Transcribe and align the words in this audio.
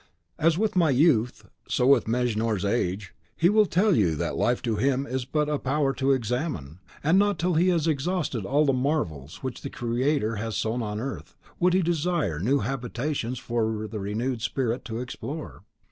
"As 0.39 0.57
with 0.57 0.75
my 0.75 0.89
youth, 0.89 1.45
so 1.69 1.85
with 1.85 2.07
Mejnour's 2.07 2.65
age: 2.65 3.13
he 3.37 3.49
will 3.49 3.67
tell 3.67 3.95
you 3.95 4.15
that 4.15 4.35
life 4.35 4.59
to 4.63 4.77
him 4.77 5.05
is 5.05 5.25
but 5.25 5.47
a 5.47 5.59
power 5.59 5.93
to 5.93 6.11
examine; 6.11 6.79
and 7.03 7.19
not 7.19 7.37
till 7.37 7.53
he 7.53 7.67
has 7.67 7.85
exhausted 7.85 8.43
all 8.43 8.65
the 8.65 8.73
marvels 8.73 9.43
which 9.43 9.61
the 9.61 9.69
Creator 9.69 10.37
has 10.37 10.55
sown 10.57 10.81
on 10.81 10.99
earth, 10.99 11.37
would 11.59 11.75
he 11.75 11.83
desire 11.83 12.39
new 12.39 12.61
habitations 12.61 13.37
for 13.37 13.85
the 13.87 13.99
renewed 13.99 14.41
Spirit 14.41 14.83
to 14.85 14.97
explore. 14.99 15.65